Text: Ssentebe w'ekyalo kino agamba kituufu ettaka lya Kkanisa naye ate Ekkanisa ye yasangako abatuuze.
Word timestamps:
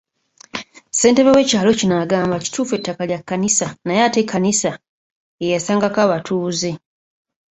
Ssentebe 0.93 1.31
w'ekyalo 1.35 1.69
kino 1.79 1.95
agamba 2.03 2.43
kituufu 2.43 2.73
ettaka 2.77 3.01
lya 3.09 3.19
Kkanisa 3.21 3.67
naye 3.85 4.01
ate 4.05 4.17
Ekkanisa 4.23 4.71
ye 5.39 5.47
yasangako 5.53 5.97
abatuuze. 6.05 6.71